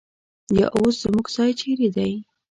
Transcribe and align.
یا 0.59 0.67
اوس 0.77 0.95
زموږ 1.03 1.25
ځای 1.35 1.51
چېرې 1.59 1.89
دی؟ 1.95 2.13